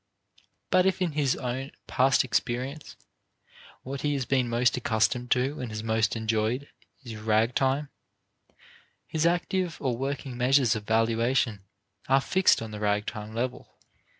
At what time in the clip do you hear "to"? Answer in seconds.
5.29-5.59